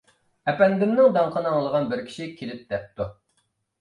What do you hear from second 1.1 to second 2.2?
داڭقىنى ئاڭلىغان بىر